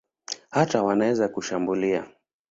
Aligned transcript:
Hata 0.49 0.83
wanaweza 0.83 1.27
kushambulia. 1.29 2.05